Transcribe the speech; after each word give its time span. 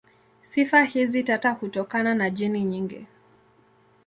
Sifa 0.41 0.83
hizi 0.83 1.23
tata 1.23 1.51
hutokana 1.51 2.15
na 2.15 2.29
jeni 2.29 2.63
nyingi. 2.63 3.05